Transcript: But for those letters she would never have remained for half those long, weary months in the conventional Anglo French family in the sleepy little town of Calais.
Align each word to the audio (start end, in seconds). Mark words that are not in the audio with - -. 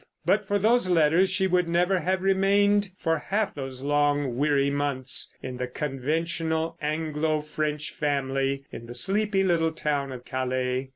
But 0.25 0.47
for 0.47 0.57
those 0.57 0.89
letters 0.89 1.29
she 1.29 1.45
would 1.45 1.67
never 1.69 1.99
have 1.99 2.23
remained 2.23 2.89
for 2.97 3.19
half 3.19 3.53
those 3.53 3.83
long, 3.83 4.35
weary 4.35 4.71
months 4.71 5.31
in 5.43 5.57
the 5.57 5.67
conventional 5.67 6.75
Anglo 6.81 7.41
French 7.43 7.91
family 7.93 8.65
in 8.71 8.87
the 8.87 8.95
sleepy 8.95 9.43
little 9.43 9.71
town 9.71 10.11
of 10.11 10.25
Calais. 10.25 10.89